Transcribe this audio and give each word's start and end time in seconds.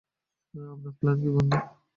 আপনার 0.53 0.93
প্ল্যান 0.97 1.17
কী, 1.21 1.29
বন্ধু? 1.35 1.57